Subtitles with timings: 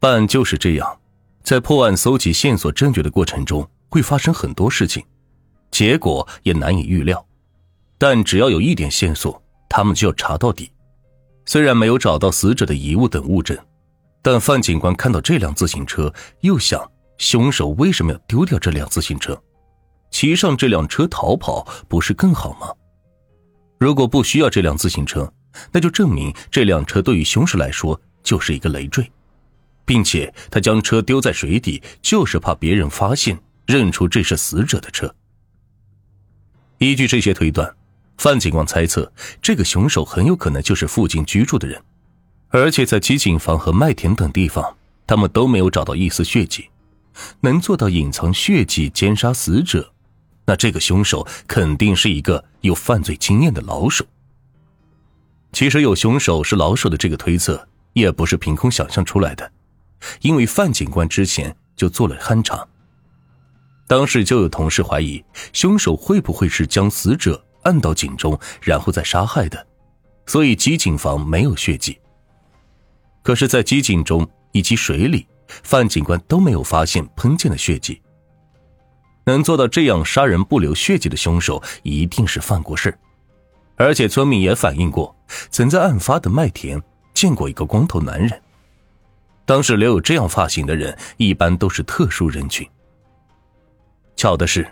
[0.00, 0.98] 办案就是这样，
[1.42, 5.04] 在破案、搜集线索、证据的过程中，会发生很多事情，
[5.70, 7.24] 结果也难以预料。
[7.98, 10.70] 但只要有一点线索，他们就要查到底。
[11.46, 13.58] 虽然没有找到死者的遗物等物证，
[14.22, 16.12] 但范警官看到这辆自行车，
[16.42, 16.80] 又想：
[17.16, 19.36] 凶手为什么要丢掉这辆自行车？
[20.10, 22.68] 骑上这辆车逃跑不是更好吗？
[23.78, 25.32] 如果不需要这辆自行车，
[25.72, 29.10] 那就证明这辆车对于凶手来说就是一个累赘，
[29.88, 35.14] 并且他将车丢在水底，就是怕别人发现认出这是死者的车。
[36.76, 37.74] 依据这些推断。
[38.18, 39.10] 范警官猜测，
[39.40, 41.80] 这个凶手很有可能就是附近居住的人，
[42.48, 46.68] 而且在机井房和麦田等地方，他们都没有找到一丝血迹。
[47.40, 49.92] 能做到隐藏血迹、奸杀死者，
[50.44, 54.04] 那这个凶手肯定是一个有犯罪经验的老手。
[55.52, 59.48] 其实有凶手是老手的这个推测，也不是凭空想象出来的，
[60.20, 62.66] 因为范警官之前就做了勘查，
[63.86, 67.44] 当时就有同事怀疑，凶手会不会是将死者。
[67.64, 69.66] 按到井中，然后再杀害的，
[70.26, 71.98] 所以机井房没有血迹。
[73.22, 75.26] 可是，在机井中以及水里，
[75.64, 78.00] 范警官都没有发现喷溅的血迹。
[79.24, 82.96] 能做到这样杀人不留血迹的凶手，一定是犯过事
[83.76, 85.14] 而且村民也反映过，
[85.50, 86.80] 曾在案发的麦田
[87.12, 88.42] 见过一个光头男人。
[89.48, 92.68] 当时留有这样发型的人，一般都是特殊人群。
[94.14, 94.68] 巧的是。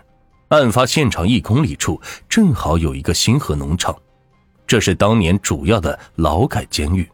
[0.49, 3.93] 案发现场一公里处正好有一个星河农场，
[4.65, 7.05] 这是当年主要的劳改监狱。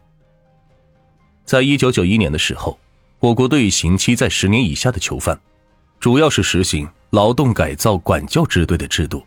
[1.44, 2.78] 在一九九一年的时候，
[3.18, 5.36] 我国对刑期在十年以下的囚犯，
[5.98, 9.26] 主要是实行劳动改造管教支队的制度，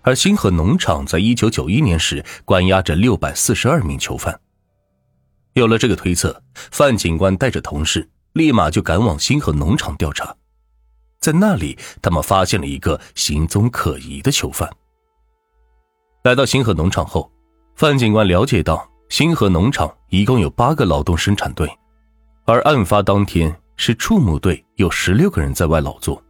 [0.00, 4.40] 而星河农场在一九九一年时关押着六百四十二名囚犯。
[5.58, 10.34] 有了这个推测，范警官带着同事立马就赶往星河农场调查。
[11.20, 14.70] 在那里，他们发现了一个行踪可疑的囚犯。
[16.22, 17.28] 来到星河农场后，
[17.74, 21.68] 范警官了解到，星河农场一共有八个劳动生产队，
[22.44, 26.22] 而案发当天是畜牧队有十六个人在外劳作。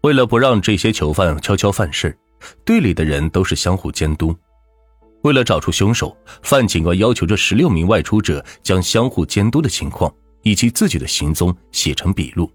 [0.00, 2.18] 为了不让这些囚犯悄悄犯事，
[2.64, 4.34] 队里的人都是相互监督。
[5.24, 12.50] 为了找出凶手，范警官要求这十六名外出者将相互监督的情况以及自己的行踪写成笔录。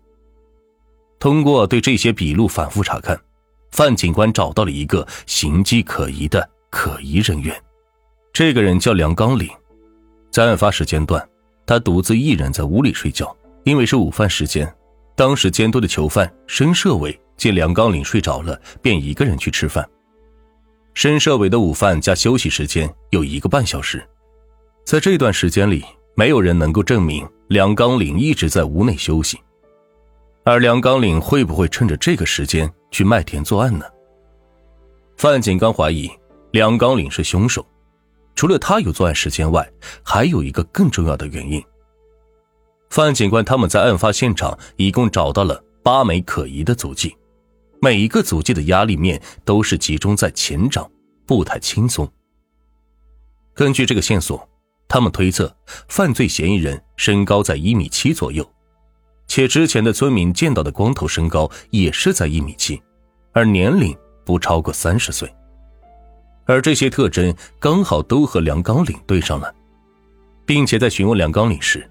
[1.20, 3.20] 通过对这些笔录反复查看，
[3.72, 7.60] 范警官找到了一个形迹可疑的可疑人员。
[8.32, 9.50] 这个人叫梁刚岭，
[10.32, 11.28] 在案发时间段，
[11.66, 14.72] 他独自一人在屋里睡觉，因为是午饭时间。
[15.16, 19.90] 当时监督的囚犯申社伟见梁刚岭睡着了，便一个人去吃饭。
[21.02, 24.06] 申社伟的午饭加休息时间有一个半小时，
[24.84, 25.82] 在这段时间里，
[26.14, 29.40] 没有人能够证明梁刚岭一直在屋内休息。
[30.44, 33.86] 而梁刚岭会不会趁着这个时间去麦田作案呢？
[35.16, 36.12] 范警官怀疑
[36.52, 37.66] 梁刚岭是凶手，
[38.36, 39.66] 除了他有作案时间外，
[40.04, 41.64] 还有一个更重要的原因。
[42.90, 47.16] 范警官他们在案发现场一共找到了八枚可疑的足迹，
[47.82, 50.90] 每一个足迹的压力面都是集中在前掌，
[51.26, 52.10] 不太轻松。
[53.54, 54.48] 根据这个线索，
[54.88, 55.56] 他们推测
[55.88, 58.48] 犯罪嫌疑人身高在一米七左右。
[59.28, 62.82] 且之前的村民见到的光头身高也是在一米七，
[63.32, 65.32] 而年龄不超过三十岁，
[66.46, 69.54] 而这些特征刚好都和梁刚岭对上了，
[70.46, 71.88] 并且在询问梁刚岭时，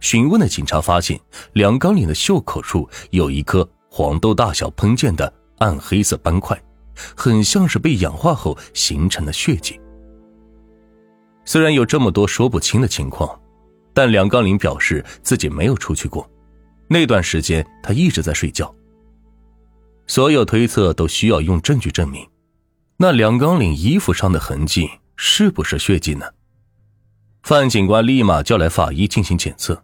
[0.00, 1.18] 询问的警察发现
[1.52, 6.56] 梁刚岭的袖口处有一颗黄豆大小喷溅的暗黑色斑块，
[7.16, 9.78] 很像是被氧化后形成的血迹。
[11.44, 13.38] 虽然有这么多说不清的情况，
[13.92, 16.28] 但梁刚岭表示自己没有出去过。
[16.86, 18.72] 那段时间，他一直在睡觉。
[20.06, 22.24] 所有推测都需要用证据证明，
[22.96, 26.26] 那梁刚岭衣服上的痕迹是不是血迹呢？
[27.42, 29.82] 范警官立马叫来法医进行检测，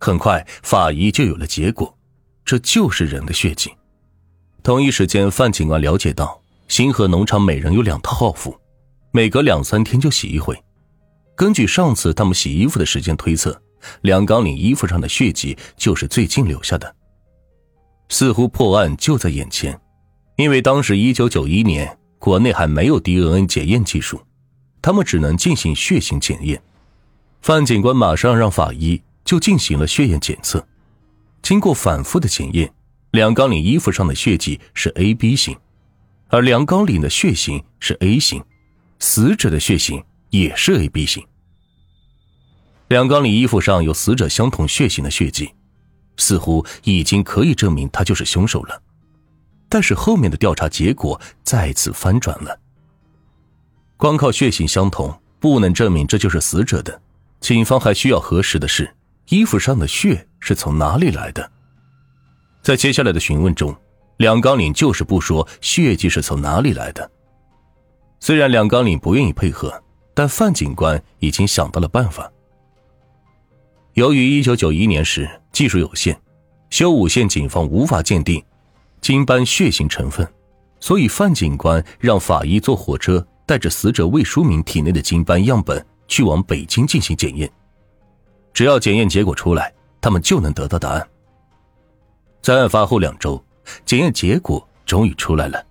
[0.00, 1.97] 很快法医就有了结果，
[2.48, 3.70] 这就是人的血迹。
[4.62, 8.58] 同一时间，范警官了解到，星河农场每人有两套号服，
[9.12, 10.58] 每隔两三天就洗一回。
[11.36, 13.60] 根据上次他们洗衣服的时间推测。
[14.00, 16.96] 梁刚领衣服上的血迹就是最近留下的，
[18.08, 19.78] 似乎破案就在眼前。
[20.36, 24.18] 因为当时一九九一年国内还没有 DNA 检验技术，
[24.80, 26.60] 他们只能进行血型检验。
[27.42, 30.66] 范警官马上让法医就进行了血液检测，
[31.42, 32.72] 经过反复的检验，
[33.12, 35.56] 梁刚岭衣服上的血迹是 AB 型，
[36.28, 38.44] 而梁刚岭的血型是 A 型，
[38.98, 41.24] 死者的血型也是 AB 型。
[42.88, 45.54] 梁刚里衣服上有死者相同血型的血迹，
[46.16, 48.82] 似乎已经可以证明他就是凶手了。
[49.68, 52.58] 但是后面的调查结果再次翻转了。
[53.96, 57.02] 光靠血型相同不能证明这就是死者的，
[57.40, 58.94] 警方还需要核实的是
[59.28, 61.50] 衣服上的血是从哪里来的。
[62.62, 63.74] 在接下来的询问中，
[64.16, 67.10] 梁刚岭就是不说血迹是从哪里来的。
[68.20, 69.82] 虽然梁刚岭不愿意配合，
[70.14, 72.30] 但范警官已经想到了办法。
[73.94, 76.18] 由于一九九一年时技术有限，
[76.70, 78.42] 修武县警方无法鉴定
[79.00, 80.26] 金斑血型成分，
[80.80, 87.50] 所以范警官让法医坐火车带着死者魏淑敏体内的金斑样本去往北京进行检验。
[88.52, 91.08] 只要检验结果出来，他们就能得到答案。
[92.40, 93.42] 在案发后两周，
[93.84, 95.64] 检验结果终于出来了。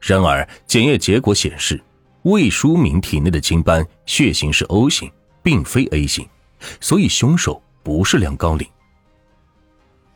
[0.00, 1.82] 然而，检验结果显示，
[2.22, 5.10] 魏书明体内的精斑血型是 O 型，
[5.42, 6.28] 并非 A 型，
[6.80, 8.68] 所以凶手不是梁高岭。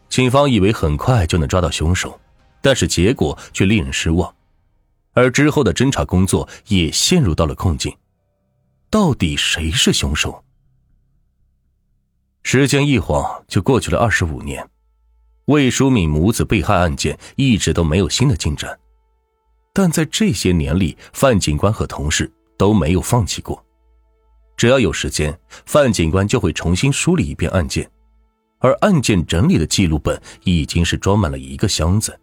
[0.09, 2.19] 警方以为很快就能抓到凶手，
[2.61, 4.35] 但是结果却令人失望，
[5.13, 7.97] 而之后的侦查工作也陷入到了困境。
[8.89, 10.43] 到底谁是凶手？
[12.49, 14.65] 时间一晃就过去了二十五年，
[15.47, 18.79] 魏淑敏母子被害案件一直都没有新的进展。
[19.75, 23.61] 但在这些年里，范警官和同事都没有放弃过。
[24.57, 27.91] 只要有时间，范警官就会重新梳理一遍案件，
[28.61, 32.17] 而案件整理的记录本已经是装满了一个箱子。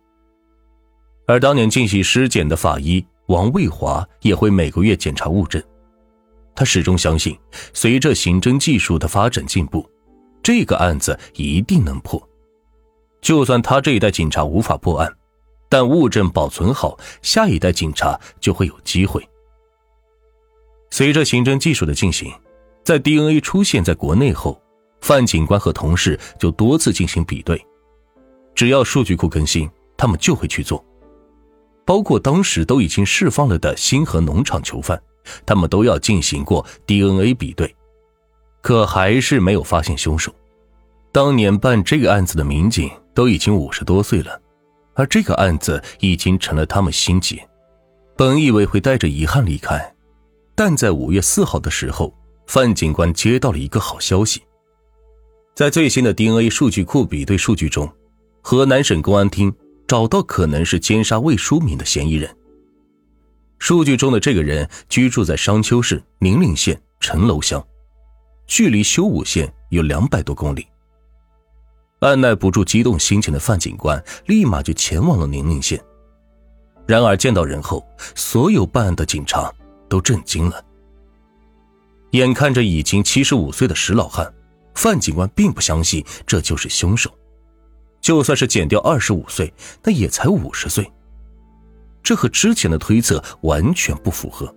[1.28, 5.62] 而当年进行尸检的法医王卫华也会每个月检查物证。
[6.56, 7.38] 他始终相信，
[7.74, 9.86] 随着刑侦技术的发展进步，
[10.44, 12.22] 这个案子一定能破。
[13.22, 15.12] 就算他这一代警察无法破案。
[15.70, 19.28] 但物证保存好，下一代警察就会有机会。
[20.92, 22.32] 随着刑侦技术的进行，
[22.84, 24.62] 在 DNA 出现在国内后，
[25.02, 27.60] 范警官和同事就多次进行比对。
[28.54, 29.68] 只要数据库更新，
[29.98, 30.86] 他们就会去做。
[31.86, 35.02] 包括当时都已经释放了的星河农场囚犯，
[35.44, 37.76] 他们都要进行过 DNA 比对，
[38.64, 40.34] 可还是没有发现凶手。
[41.12, 44.42] 当年办这个案子的民警都已经五十多岁了。
[44.96, 47.44] 而这个案子已经成了他们心结，
[48.16, 49.96] 本以为会带着遗憾离开，
[50.54, 52.14] 但在五月四号的时候，
[52.46, 54.44] 范警官接到了一个好消息，
[55.56, 57.92] 在最新的 DNA 数据库比对数据中，
[58.44, 59.52] 河南省公安厅
[59.88, 62.30] 找到可能是奸杀魏淑敏的嫌疑人。
[63.58, 67.66] 数据中的这个人居住在商丘市宁陵县陈楼乡，
[68.48, 70.68] 距离修武县有两百多公里。
[72.00, 75.82] 按耐不住激动心情的范警官立马就前往了宁宁县。
[76.86, 79.50] 然而见到人后，所有办案的警察
[79.88, 80.64] 都震惊了。
[82.12, 84.32] 眼看着已经七十五岁的石老汉，
[84.76, 87.10] 范警官并不相信这就是凶手。
[88.02, 89.52] 就算是减掉二十五岁，
[89.82, 90.92] 那也才五十岁，
[92.04, 94.54] 这和之前的推测完全不符合。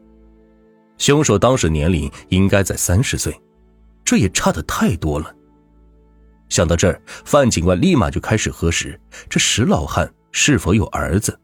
[0.98, 3.40] 凶手当时年龄应该在三十岁，
[4.06, 5.35] 这也差的太多了。
[6.49, 8.99] 想到这儿，范警官立马就开始核实
[9.29, 11.38] 这石老汉是否有儿子。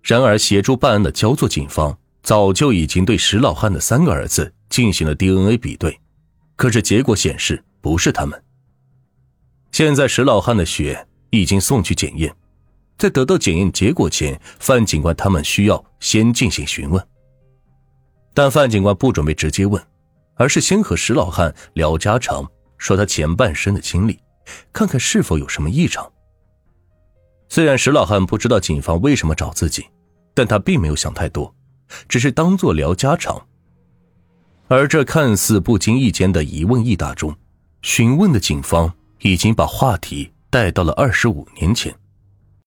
[0.00, 6.00] 然而，协助办案的焦作警方早就已经对石老汉的三个儿子进行了 DNA 比对，
[6.54, 8.40] 可是结果显示不是他们。
[9.72, 12.32] 现在，石老汉的血已经送去检验，
[12.96, 17.04] 在得到检验结果前，范警官他们需要先进行询问。
[18.32, 19.82] 但范警官不准备直接问，
[20.38, 24.18] 而是先和石老汉聊家常，说他前半生的经历。
[24.72, 26.10] 看看是否有什么异常。
[27.50, 29.84] 虽然石老汉不知道警方为什么找自己，
[30.32, 31.54] 但他并没有想太多，
[32.08, 33.46] 只是当做聊家常。
[34.68, 37.34] 而这看似不经意间的一问一答中，
[37.82, 38.90] 询问的警方
[39.20, 41.94] 已经把话题带到了二十五年前。